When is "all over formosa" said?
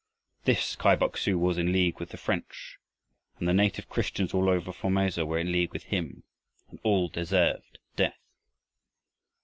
4.33-5.27